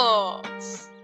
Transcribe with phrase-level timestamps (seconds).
[0.00, 0.99] ¡Vamos!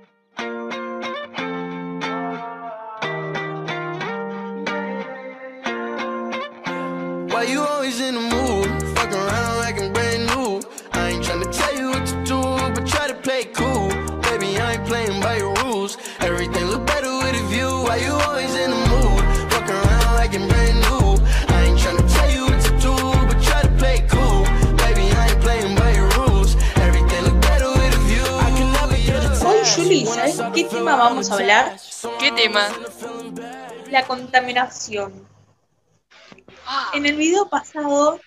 [30.87, 31.77] Tema vamos a hablar?
[32.21, 32.69] ¿Qué tema?
[33.91, 35.27] La contaminación.
[36.65, 38.21] Ah, En el video pasado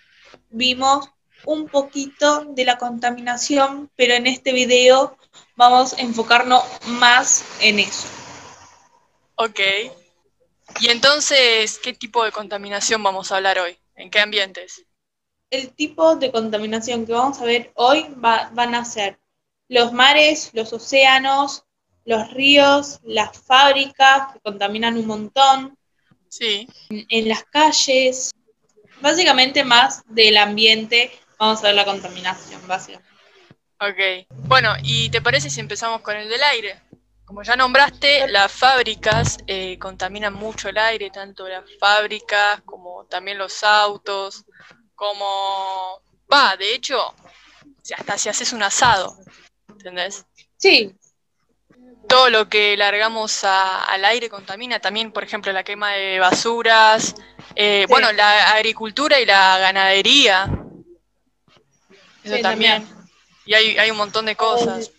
[0.50, 1.09] vimos
[1.45, 5.17] un poquito de la contaminación, pero en este video
[5.55, 8.08] vamos a enfocarnos más en eso.
[9.36, 9.59] ok.
[10.81, 13.78] Y entonces, ¿qué tipo de contaminación vamos a hablar hoy?
[13.95, 14.86] ¿En qué ambientes?
[15.50, 19.20] El tipo de contaminación que vamos a ver hoy va- van a ser
[19.70, 21.66] los mares, los océanos,
[22.05, 25.78] los ríos, las fábricas que contaminan un montón,
[26.28, 26.67] Sí.
[26.89, 28.31] en, en las calles,
[29.02, 33.09] básicamente más del ambiente, vamos a ver la contaminación, básicamente.
[33.80, 34.27] Ok.
[34.47, 36.81] Bueno, ¿y te parece si empezamos con el del aire?
[37.25, 43.38] Como ya nombraste, las fábricas eh, contaminan mucho el aire, tanto las fábricas como también
[43.38, 44.45] los autos,
[44.95, 46.02] como...
[46.31, 46.97] Va, de hecho,
[47.97, 49.16] hasta si haces un asado,
[49.70, 50.25] ¿entendés?
[50.58, 50.95] Sí,
[52.09, 57.15] Todo lo que largamos a- al aire contamina, también, por ejemplo, la quema de basuras,
[57.55, 57.91] eh, Sí.
[57.91, 60.49] bueno, la agricultura y la ganadería.
[62.23, 62.83] Eso Sí, también.
[62.85, 63.07] también.
[63.45, 64.91] Y hay, hay un montón de cosas.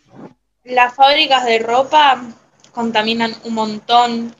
[0.62, 2.22] las fábricas de ropa
[2.72, 4.36] contaminan un montón.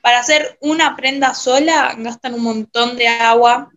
[0.00, 3.70] Para hacer una prenda sola gastan un montón de agua.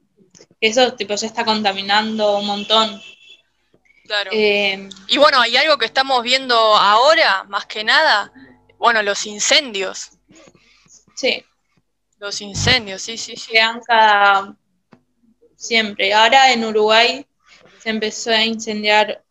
[0.59, 3.01] Eso tipo ya está contaminando un montón.
[4.11, 4.29] Claro.
[4.33, 8.29] Eh, Y bueno, hay algo que estamos viendo ahora, más que nada,
[8.77, 10.09] bueno, los incendios.
[11.15, 11.45] sí,
[12.19, 13.53] Los incendios, sí, sí, sí.
[13.87, 14.53] cada
[15.55, 16.13] siempre.
[16.13, 17.25] Ahora en Uruguay
[17.81, 19.23] se empezó a incendiar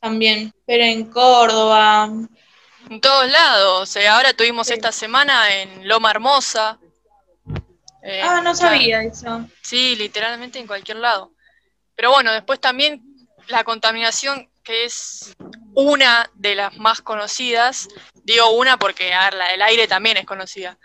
[0.00, 2.08] también, pero en Córdoba,
[2.88, 3.94] En todos lados.
[3.96, 4.72] eh, ahora tuvimos Sí.
[4.72, 6.78] esta semana en Loma Hermosa.
[8.02, 9.46] Eh, ah, no o sea, sabía eso.
[9.60, 11.32] Sí, literalmente en cualquier lado.
[11.94, 13.11] Pero bueno, después también
[13.52, 15.34] la contaminación, que es
[15.74, 17.88] una de las más conocidas,
[18.24, 20.78] digo una porque, a ver, la del aire también es conocida,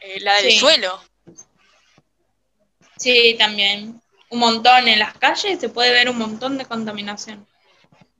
[0.00, 0.58] eh, la del Sí.
[0.58, 1.02] suelo.
[2.96, 4.00] Sí, también.
[4.28, 7.46] Un montón en las calles se puede ver un montón de contaminación.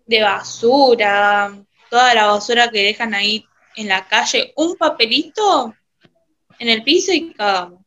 [0.07, 1.55] De basura,
[1.89, 3.47] toda la basura que dejan ahí
[3.77, 4.53] en la calle.
[4.57, 5.75] Un papelito
[6.59, 7.81] en el piso y cagamos.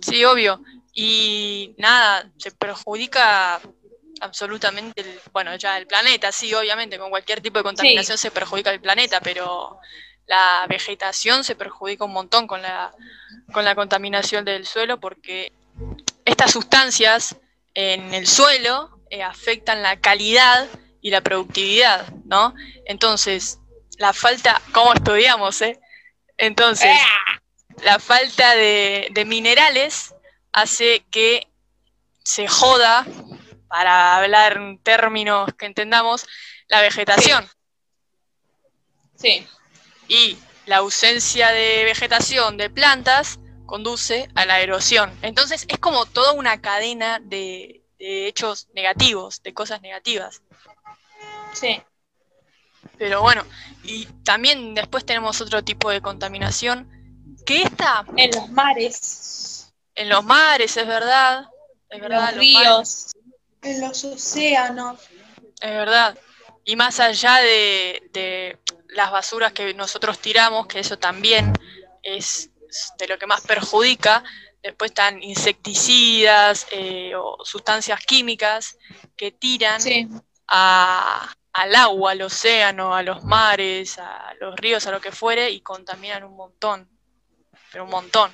[0.00, 0.62] Sí, obvio.
[0.94, 3.60] Y nada, se perjudica
[4.20, 8.70] absolutamente, el, bueno, ya el planeta, sí, obviamente, con cualquier tipo de contaminación se perjudica
[8.70, 9.78] el planeta, pero
[10.26, 12.92] la vegetación se perjudica un montón con la,
[13.52, 15.52] con la contaminación del suelo porque
[16.24, 17.36] estas sustancias
[17.74, 20.68] en el suelo eh, afectan la calidad
[21.00, 22.54] y la productividad, ¿no?
[22.84, 23.58] Entonces,
[23.98, 25.80] la falta, ¿cómo estudiamos, eh?
[26.36, 26.96] Entonces,
[27.82, 30.14] la falta de, de minerales
[30.52, 31.48] hace que
[32.22, 33.06] se joda,
[33.70, 36.26] para hablar en términos que entendamos,
[36.68, 37.48] la vegetación.
[39.14, 39.46] Sí,
[40.08, 40.36] Y
[40.66, 45.16] la ausencia de vegetación de plantas conduce a la erosión.
[45.22, 50.42] Entonces es como toda una cadena de, de hechos negativos, de cosas negativas.
[51.54, 51.80] sí.
[52.98, 53.44] Pero bueno,
[53.84, 56.90] y también después tenemos otro tipo de contaminación,
[57.46, 61.46] que esta En los mares, en los mares, es verdad,
[61.90, 63.12] es en verdad, los los mares.
[63.62, 65.00] En los océanos.
[65.60, 66.18] Es verdad.
[66.64, 71.52] Y más allá de, de las basuras que nosotros tiramos, que eso también
[72.02, 72.50] es
[72.98, 74.22] de lo que más perjudica,
[74.62, 78.76] después están insecticidas eh, o sustancias químicas
[79.16, 80.08] que tiran Sí,
[80.48, 85.50] a- al agua, al océano, a los mares, a los ríos, a lo que fuere,
[85.50, 86.88] y contaminan un montón,
[87.72, 88.30] pero un montón.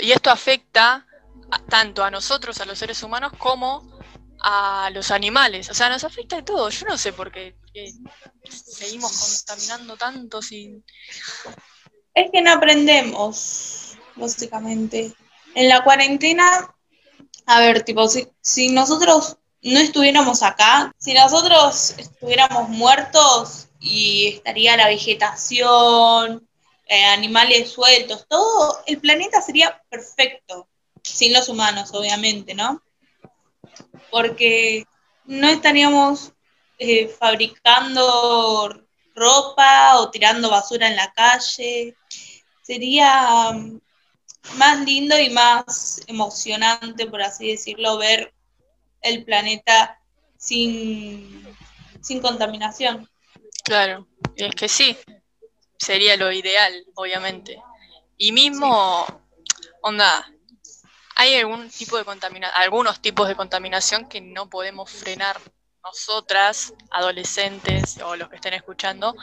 [0.00, 1.04] Y esto afecta
[1.50, 3.99] a- tanto a nosotros, a los seres humanos, como
[4.42, 5.70] a los animales.
[5.70, 6.68] O sea, nos afecta de todo.
[6.70, 7.92] Yo no sé por qué eh,
[8.44, 10.84] seguimos contaminando tanto sin...
[12.14, 15.12] es que no aprendemos, básicamente.
[15.54, 16.74] En la cuarentena,
[17.46, 24.76] a ver, tipo, si, si nosotros no estuviéramos acá, si nosotros estuviéramos muertos y estaría
[24.76, 26.48] la vegetación,
[26.86, 30.68] eh, animales sueltos, todo, el planeta sería perfecto,
[31.02, 32.82] sin los humanos, obviamente, ¿no?
[34.10, 34.84] Porque
[35.24, 36.32] no estaríamos
[36.78, 38.82] eh, fabricando
[39.14, 41.94] ropa o tirando basura en la calle.
[42.62, 43.80] Sería um,
[44.56, 48.32] más lindo y más emocionante, por así decirlo, ver
[49.02, 50.00] el planeta
[50.36, 51.46] sin,
[52.00, 53.08] sin contaminación.
[53.64, 54.06] Claro,
[54.36, 54.96] es que sí,
[55.78, 57.60] sería lo ideal, obviamente.
[58.16, 59.06] Y mismo,
[59.82, 60.30] onda,
[61.20, 65.38] hay algún tipo de contaminación, algunos tipos de contaminación que no podemos frenar
[65.84, 69.14] nosotras, adolescentes o los que estén escuchando,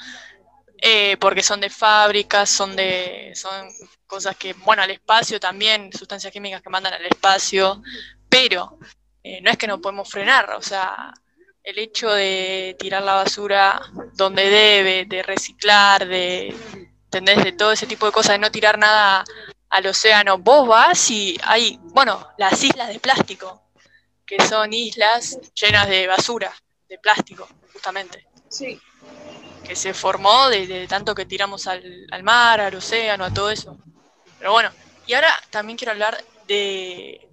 [0.79, 3.67] eh, porque son de fábricas, son de son
[4.05, 7.81] cosas que, bueno, al espacio también, sustancias químicas que mandan al espacio,
[8.29, 8.77] pero
[9.23, 11.11] eh, no es que no podemos frenar, o sea,
[11.63, 13.81] el hecho de tirar la basura
[14.13, 16.55] donde debe, de reciclar, de.
[17.09, 19.23] De todo ese tipo de cosas, de no tirar nada
[19.69, 20.37] al océano.
[20.37, 23.61] Vos vas y hay, bueno, las islas de plástico,
[24.25, 26.53] que son islas llenas de basura,
[26.89, 28.27] de plástico, justamente.
[28.49, 28.79] Sí.
[29.63, 33.77] Que se formó de, tanto que tiramos al, al mar, al océano, a todo eso.
[34.39, 34.71] Pero bueno,
[35.05, 37.27] y ahora también quiero hablar de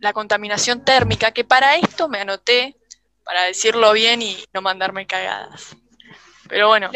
[0.00, 2.76] la contaminación térmica, que para esto me anoté,
[3.24, 5.76] para decirlo bien y no mandarme cagadas.
[6.48, 6.90] Pero bueno.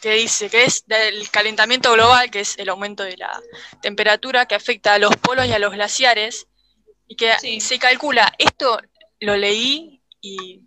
[0.00, 3.40] Que dice que es del calentamiento global, que es el aumento de la
[3.80, 6.46] temperatura que afecta a los polos y a los glaciares,
[7.06, 8.80] y que se calcula, esto
[9.20, 10.62] lo leí y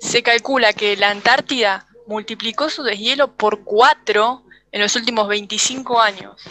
[0.00, 6.42] se calcula que la Antártida multiplicó su deshielo por cuatro en los últimos 25 años,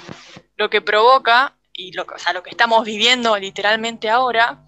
[0.56, 4.64] lo que provoca, y lo, o sea, lo que estamos viviendo literalmente ahora,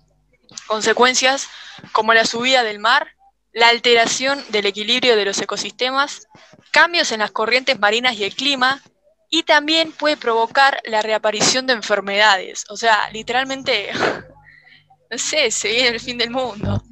[0.68, 1.48] consecuencias
[1.92, 3.16] como la subida del mar,
[3.52, 6.28] la alteración del equilibrio de los ecosistemas,
[6.72, 8.82] cambios en las corrientes marinas y el clima,
[9.30, 12.66] y también puede provocar la reaparición de enfermedades.
[12.70, 13.90] O sea, literalmente,
[15.12, 16.84] no sé, se viene el fin del mundo.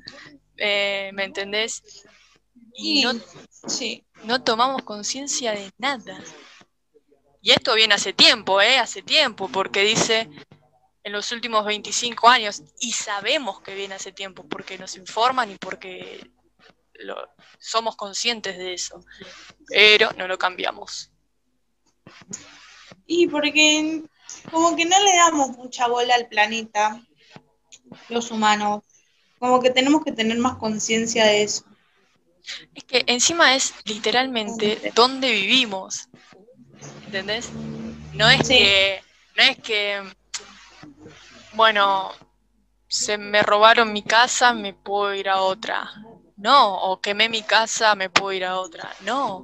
[0.57, 1.83] Eh, ¿Me entendés?
[2.75, 3.13] Y no,
[3.67, 4.03] sí.
[4.23, 6.19] no tomamos conciencia de nada.
[7.41, 8.77] Y esto viene hace tiempo, ¿eh?
[8.77, 10.29] Hace tiempo, porque dice
[11.03, 15.55] en los últimos 25 años, y sabemos que viene hace tiempo, porque nos informan y
[15.55, 16.29] porque
[17.59, 19.03] somos conscientes de eso,
[19.67, 21.11] pero no lo cambiamos.
[23.05, 24.03] Y porque
[24.51, 27.01] como que no le damos mucha bola al planeta,
[28.09, 28.83] los humanos,
[29.39, 31.63] como que tenemos que tener más conciencia de eso.
[32.73, 36.09] Es que encima es literalmente donde vivimos,
[37.05, 37.49] ¿entendés?
[38.13, 39.01] No es que,
[39.35, 40.01] no es que,
[41.53, 42.11] bueno,
[42.87, 45.91] se me robaron mi casa, me puedo ir a otra.
[46.37, 48.93] No, o quemé mi casa, me puedo ir a otra.
[49.01, 49.43] No.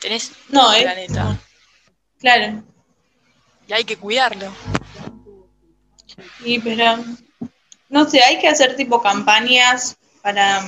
[0.00, 1.38] Tenés no, un planeta.
[2.18, 2.62] Claro.
[3.66, 4.52] Y hay que cuidarlo.
[6.42, 6.96] Sí, pero
[7.88, 10.62] no sé, hay que hacer tipo campañas para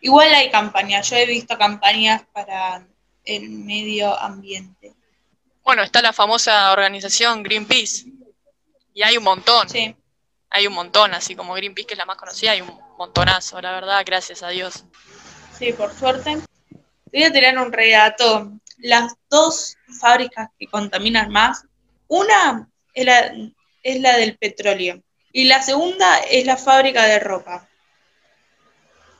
[0.00, 2.86] igual hay campañas, yo he visto campañas para
[3.24, 4.92] el medio ambiente.
[5.64, 8.06] Bueno, está la famosa organización Greenpeace.
[8.94, 9.68] Y hay un montón.
[9.68, 9.96] Sí.
[10.50, 13.72] Hay un montón, así como Greenpeace, que es la más conocida, hay un montonazo, la
[13.72, 14.84] verdad, gracias a Dios.
[15.58, 16.38] Sí, por suerte.
[17.10, 18.52] Te voy a tirar un relato.
[18.78, 21.64] Las dos fábricas que contaminan más,
[22.06, 23.34] una es la,
[23.82, 25.02] es la del petróleo
[25.32, 27.68] y la segunda es la fábrica de ropa.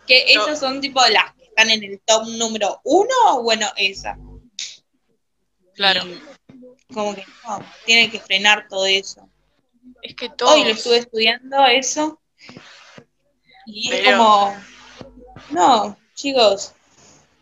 [0.06, 4.16] Que esas son tipo las que están en el top número uno, bueno, esa.
[5.75, 6.02] Claro.
[6.95, 9.28] como que no, tiene que frenar todo eso.
[10.02, 10.54] Es que todo.
[10.54, 12.21] Hoy lo estuve estudiando eso
[13.66, 14.57] y es como,
[15.50, 16.73] no, chicos,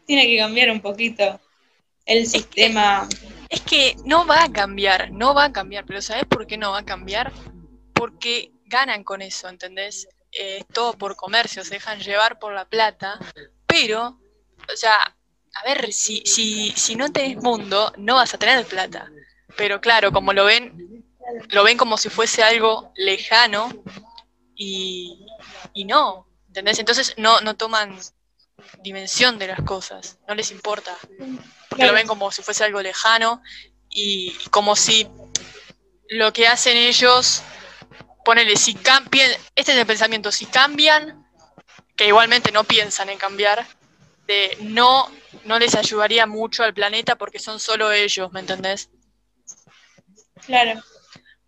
[0.07, 1.41] tiene que cambiar un poquito
[2.07, 3.09] el sistema.
[3.49, 6.73] es que no va a cambiar, no va a cambiar, pero ¿sabes por qué no
[6.73, 7.33] va a cambiar?
[7.95, 10.09] Porque ganan con eso, ¿entendés?
[10.33, 13.19] Eh, es todo por comercio, se dejan llevar por la plata,
[13.67, 14.21] pero,
[14.73, 14.97] o sea,
[15.55, 19.11] a ver, si, si, si no tenés mundo, no vas a tener plata.
[19.57, 21.05] Pero claro, como lo ven,
[21.51, 23.69] lo ven como si fuese algo lejano
[24.55, 25.27] y,
[25.75, 26.79] y no, ¿entendés?
[26.79, 27.99] Entonces no, no toman
[28.83, 30.97] dimensión de las cosas, no les importa,
[31.69, 33.43] porque lo ven como si fuese algo lejano
[33.89, 35.09] y, como si
[36.09, 37.43] lo que hacen ellos,
[38.25, 41.27] ponele, si cambian, este es el pensamiento, si cambian,
[41.97, 43.67] que igualmente no piensan en cambiar,
[44.27, 45.11] de no,
[45.45, 48.91] no les ayudaría mucho al planeta porque son solo ellos, ¿me entendés?
[50.47, 50.83] Claro.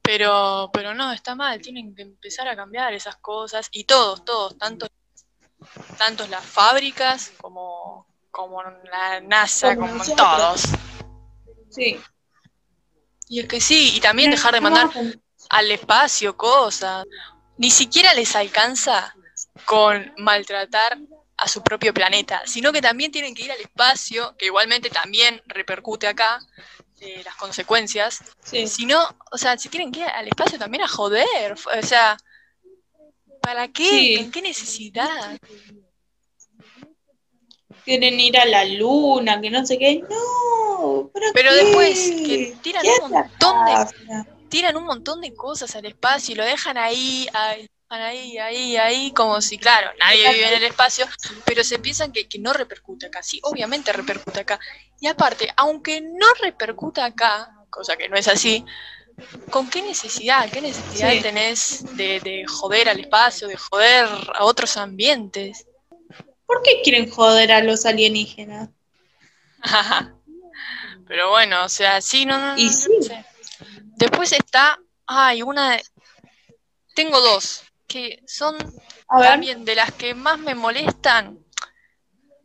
[0.03, 3.69] Pero, pero no, está mal, tienen que empezar a cambiar esas cosas.
[3.71, 4.89] Y todos, todos, tanto,
[5.97, 10.63] tanto las fábricas como, como la NASA, como, todos.
[11.71, 12.01] Sí.
[13.29, 14.91] Y es que sí, y también dejar de mandar
[15.49, 17.07] al espacio cosas.
[17.57, 19.15] Ni siquiera les alcanza
[19.65, 20.99] con maltratar
[21.37, 25.43] a su propio planeta, sino que también tienen que ir al espacio, que igualmente también
[25.47, 26.41] repercute acá
[27.03, 28.21] eh, las consecuencias.
[28.45, 28.69] Sí.
[28.69, 32.17] Si no, o sea, si tienen que ir al espacio también a joder, o sea,
[33.41, 33.89] ¿para qué?
[33.89, 34.15] Sí.
[34.15, 35.37] ¿En qué necesidad?
[37.85, 40.05] Quieren ir a la luna, que no sé qué.
[40.09, 41.57] No, ¿para Pero qué?
[41.57, 44.25] después que tiran un montón de-.
[44.49, 47.67] Tiran un montón de cosas al espacio y lo dejan ahí, ahí,
[48.01, 51.07] ahí, ahí, ahí, como si, claro, nadie vive en el espacio,
[51.45, 53.23] pero se piensan que, que no repercute acá.
[53.23, 54.59] Sí, obviamente repercute acá.
[55.01, 58.65] Y aparte, aunque no repercuta acá, cosa que no es así,
[59.51, 60.49] ¿con qué necesidad?
[60.51, 61.21] ¿Qué necesidad Sí.
[61.21, 65.67] tenés de, de joder al espacio, de joder a otros ambientes?
[66.47, 68.69] ¿Por qué quieren joder a los alienígenas?
[71.07, 72.91] Pero bueno, o sea, sí, no, no, no, Y no sí.
[73.03, 73.25] sé.
[73.97, 75.85] Después está, ay, una, de-
[76.95, 78.57] tengo dos, que son
[79.07, 81.39] también de las que más me molestan,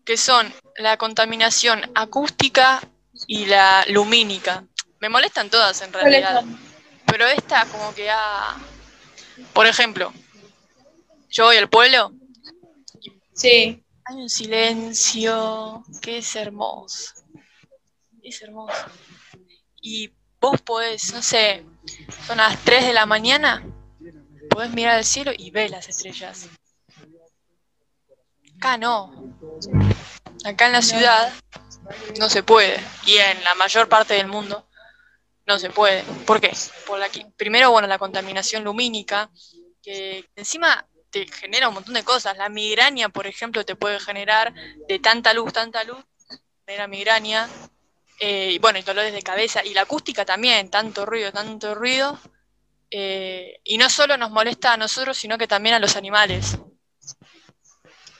[0.04, 2.82] que son la contaminación acústica
[3.27, 4.66] y la lumínica.
[5.00, 6.44] Me molestan todas en ¿cuáles realidad,
[7.06, 8.58] pero esta como que ha...
[9.54, 10.12] Por ejemplo,
[11.30, 12.12] yo voy al pueblo,
[13.38, 17.13] Sí, hay un silencio que es hermoso.
[18.24, 18.88] Es hermoso.
[19.80, 20.12] Y
[20.42, 21.63] vos podés, no sé,
[22.25, 23.63] son las 3 de la mañana,
[24.57, 26.49] podés mirar al cielo y ver las estrellas.
[28.55, 29.35] Acá no.
[30.43, 31.31] Acá en la ciudad
[32.17, 32.79] no se puede.
[33.05, 34.67] Y en la mayor parte del mundo
[35.45, 36.01] no se puede.
[36.25, 36.51] ¿Por qué?
[36.87, 39.29] Por la, primero, bueno, la contaminación lumínica,
[39.83, 42.35] que encima te genera un montón de cosas.
[42.35, 44.55] La migraña, por ejemplo, te puede generar
[44.87, 46.03] de tanta luz, tanta luz,
[46.65, 47.47] genera migraña.
[48.19, 49.63] Eh, y bueno, y dolores de cabeza.
[49.63, 52.19] Y la acústica también, tanto ruido, tanto ruido.
[52.89, 56.58] Eh, y no solo nos molesta a nosotros, sino que también a los animales.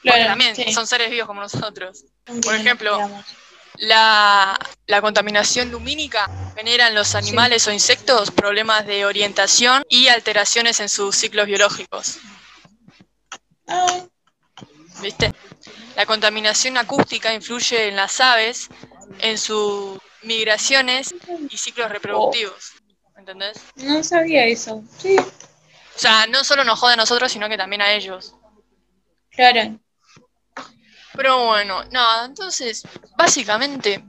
[0.04, 0.72] Porque también sí.
[0.74, 2.06] son seres vivos como nosotros.
[2.44, 3.10] Por ejemplo.
[3.80, 4.58] La,
[4.88, 10.90] la contaminación lumínica genera en los animales o insectos problemas de orientación y alteraciones en
[10.90, 12.18] sus ciclos biológicos.
[13.68, 14.04] Ah,
[15.02, 15.32] ¿Viste?
[15.96, 18.70] La contaminación acústica influye en las aves,
[19.20, 21.14] en sus migraciones
[21.50, 22.74] y ciclos reproductivos.
[23.28, 23.62] ¿Entendés?
[23.76, 24.84] no sabía eso.
[24.98, 25.16] Sí,
[25.96, 28.34] O sea, no solo nos jode a nosotros, sino que también a ellos.
[29.32, 29.80] claro.
[31.16, 32.84] Pero bueno, nada, entonces,
[33.18, 34.04] básicamente,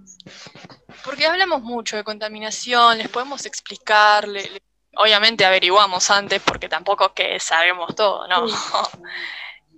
[1.05, 4.63] porque hablamos mucho de contaminación, les podemos explicar, le- le-
[4.97, 8.47] obviamente averiguamos antes, porque tampoco que sabemos todo, ¿no?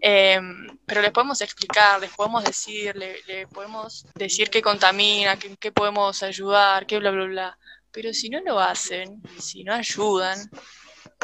[0.02, 5.54] Em, pero les podemos explicar, les podemos decir, le, le podemos decir qué contamina, qué,
[5.58, 7.58] qué podemos ayudar, qué bla, bla, bla.
[7.92, 10.38] Pero si no lo hacen, si no ayudan,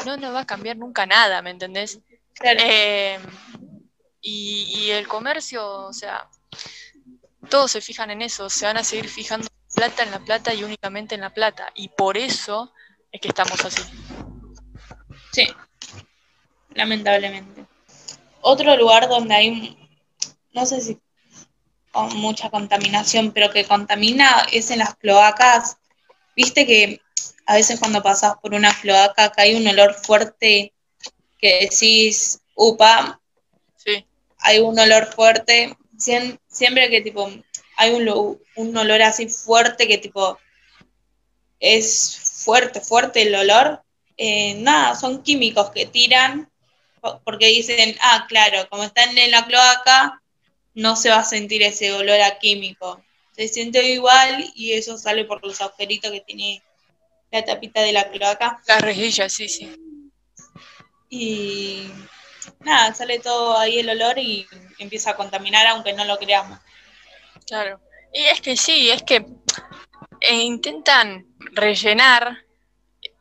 [0.05, 1.99] no nos va a cambiar nunca nada, ¿me entendés?
[2.33, 2.59] claro.
[2.61, 3.19] Eh,
[4.21, 6.29] y, y el comercio, o sea,
[7.49, 9.47] todos se fijan en eso, se van a seguir fijando
[9.77, 11.71] plata en la plata y únicamente en la plata.
[11.75, 12.73] Y por eso
[13.11, 13.83] es que estamos así.
[15.31, 15.47] Sí,
[16.73, 17.65] lamentablemente.
[18.41, 19.77] Otro lugar donde hay,
[20.53, 20.99] no sé si
[21.91, 25.77] con mucha contaminación, pero que contamina es en las cloacas.
[26.37, 27.01] Viste que
[27.45, 30.73] a veces cuando pasas por una cloaca hay un olor fuerte
[31.39, 33.19] que decís, upa,
[33.77, 34.05] Sí,
[34.39, 35.75] hay un olor fuerte.
[35.97, 37.29] Siem- siempre que tipo
[37.77, 40.39] hay un, lo- un olor así fuerte que tipo
[41.59, 43.83] es fuerte, fuerte el olor,
[44.17, 46.49] eh, nada, son químicos que tiran
[47.01, 50.21] po- porque dicen, ah, claro, como están en la cloaca,
[50.75, 53.03] no se va a sentir ese olor a químico.
[53.37, 56.63] Se siente igual y eso sale por los agujeritos que tiene
[57.31, 58.61] la tapita de la cloaca.
[58.67, 59.75] las rejillas, sí, sí.
[61.09, 61.87] Y
[62.61, 64.47] nada, sale todo ahí el olor y
[64.79, 66.59] empieza a contaminar aunque no lo creamos.
[67.45, 67.79] Claro.
[68.11, 69.25] Y es que sí, es que
[70.21, 72.43] eh, intentan rellenar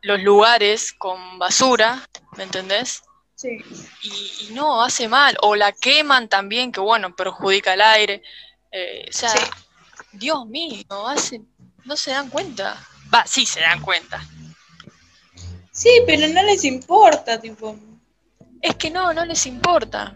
[0.01, 2.09] los lugares con basura,
[2.39, 3.03] ¿me entendés?
[3.35, 3.59] Sí.
[4.03, 5.37] Y, y no, hace mal.
[5.43, 8.23] O la queman también, que bueno, perjudica el aire.
[8.73, 9.39] Eh, o sea, Sí.
[10.19, 11.41] Dios mío, hace,
[11.85, 12.77] no se dan cuenta.
[13.13, 14.21] Va, sí se dan cuenta.
[15.71, 17.77] Sí, pero no les importa, tipo.
[18.63, 20.15] Es que no, no les importa.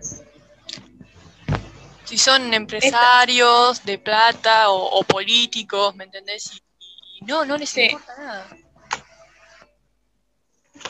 [2.05, 6.51] Si son empresarios de plata o, o políticos, ¿me entendés?
[6.55, 6.63] Y,
[7.19, 7.83] y no, no les Sí.
[7.83, 8.49] importa nada.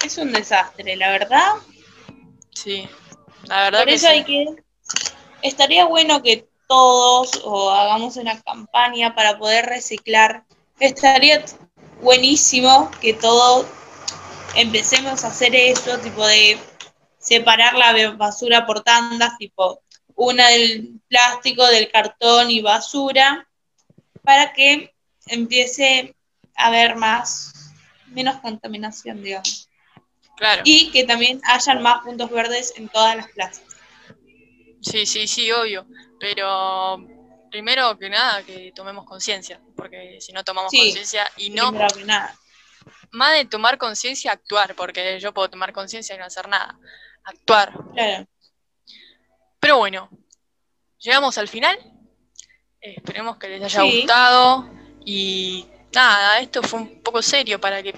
[0.05, 1.53] Es un desastre, la verdad.
[2.55, 2.89] Sí,
[3.45, 4.13] la verdad Por que eso sí.
[4.13, 4.47] hay que.
[5.43, 10.45] Estaría bueno que todos o hagamos una campaña para poder reciclar.
[10.79, 11.45] Estaría
[12.01, 13.67] buenísimo que todos
[14.55, 16.57] empecemos a hacer eso, tipo de
[17.19, 19.83] separar la basura por tandas, tipo
[20.15, 23.49] una del plástico, del cartón y basura,
[24.23, 24.95] para que
[25.27, 26.15] empiece
[26.55, 27.73] a haber más,
[28.07, 29.69] menos contaminación, digamos.
[30.37, 30.63] Claro.
[30.65, 33.65] Y que también hayan más puntos verdes en todas las plazas.
[34.81, 35.85] Sí, sí, sí, obvio.
[36.21, 36.99] Pero
[37.51, 42.37] primero que nada, que tomemos conciencia, porque si no tomamos Sí, conciencia y no, nada.
[43.11, 46.79] más de tomar conciencia, actuar, porque yo puedo tomar conciencia y no hacer nada.
[47.25, 47.73] Actuar.
[47.95, 48.27] Claro.
[49.59, 50.09] Pero bueno,
[50.99, 51.77] llegamos al final.
[52.81, 53.97] Esperemos que les haya Sí.
[53.99, 54.71] gustado.
[55.05, 57.95] Y nada, esto fue un poco serio para que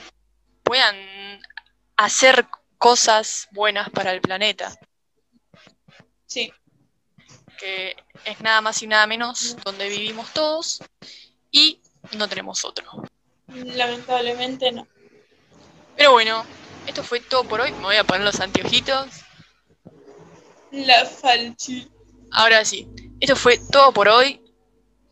[0.62, 1.40] puedan
[1.96, 2.46] hacer
[2.78, 4.72] cosas buenas para el planeta.
[6.26, 6.52] Sí.
[7.62, 10.82] Que es nada más y nada menos donde vivimos todos
[11.52, 11.80] y
[12.16, 13.04] no tenemos otro.
[13.46, 14.88] Lamentablemente no.
[15.96, 16.44] Pero bueno,
[16.86, 17.70] esto fue todo por hoy.
[17.72, 19.06] Me voy a poner los anteojitos.
[20.72, 21.88] La falchi.
[22.32, 22.88] Ahora sí,
[23.20, 24.42] esto fue todo por hoy.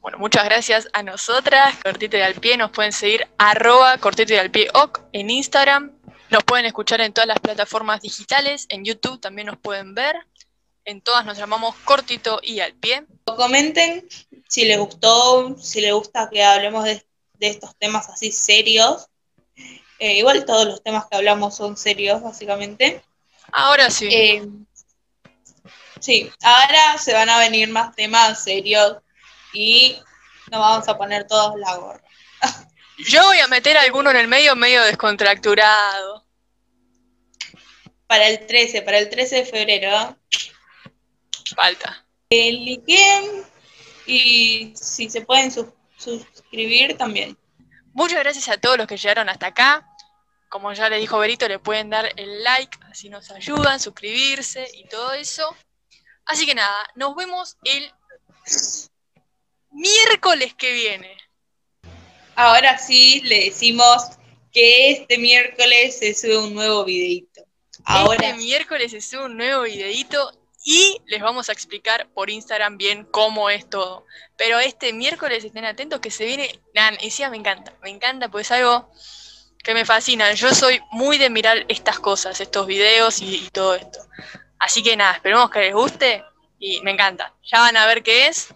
[0.01, 2.57] Bueno, muchas gracias a nosotras, Cortito y al Pie.
[2.57, 5.93] Nos pueden seguir arroba Cortito y al Pie OC en Instagram.
[6.31, 8.67] Nos pueden escuchar en todas las plataformas digitales.
[8.71, 10.17] En YouTube también nos pueden ver.
[10.85, 13.05] En todas nos llamamos Cortito y al Pie.
[13.25, 14.09] Comenten
[14.49, 19.09] si les gustó, si les gusta que hablemos de, de estos temas así serios.
[19.99, 23.03] Eh, igual todos los temas que hablamos son serios, básicamente.
[23.53, 24.09] Ahora sí.
[24.11, 24.49] Eh,
[26.01, 28.97] sí, ahora se van a venir más temas serios
[29.53, 29.99] y
[30.51, 32.03] nos vamos a poner todos la gorra.
[32.99, 36.25] Yo voy a meter alguno en el medio, medio descontracturado.
[38.07, 40.17] Para el 13, para el 13 de febrero.
[41.61, 42.07] Falta.
[42.31, 43.45] Eh, liquen
[44.07, 45.67] y si se pueden sus-
[45.99, 47.37] suscribir también.
[47.93, 49.87] Muchas gracias a todos los que llegaron hasta acá.
[50.49, 54.89] Como ya le dijo Berito, le pueden dar el like, así nos ayudan, suscribirse y
[54.89, 55.55] todo eso.
[56.25, 57.93] Así que nada, nos vemos el
[59.71, 61.15] miércoles que viene.
[62.37, 64.03] Ahora sí le decimos
[64.51, 67.43] que este miércoles se sube un nuevo videito.
[67.85, 72.77] Ahora Este miércoles se sube un nuevo videito y les vamos a explicar por Instagram
[72.77, 74.07] bien cómo es todo.
[74.37, 76.61] Pero este miércoles estén atentos que se viene.
[76.75, 78.91] Nan, encima me encanta, me encanta, pues es algo
[79.63, 80.33] que me fascina.
[80.33, 84.01] Yo soy muy de mirar estas cosas, estos videos y, todo esto.
[84.59, 86.25] Así que nada, esperemos que les guste
[86.59, 87.33] y me encanta.
[87.45, 88.55] Ya van a ver qué es.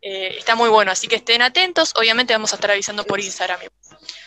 [0.00, 1.94] Eh, está muy bueno, así que estén atentos.
[1.96, 3.60] Obviamente vamos a estar avisando por Instagram.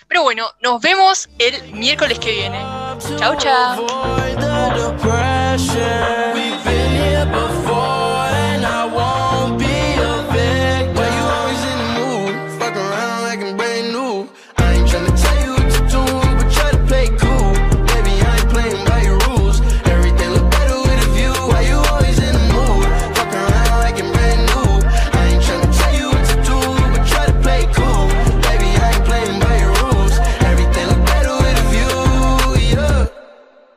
[0.08, 2.60] Pero bueno, nos vemos el miércoles que viene.
[3.18, 3.86] Chau, chau.